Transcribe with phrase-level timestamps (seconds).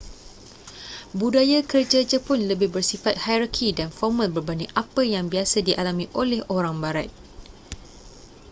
[1.19, 6.75] budaya kerja jepun lebih bersifat hierarki dan formal berbanding apa yang biasa dialami oleh orang
[6.83, 7.05] barat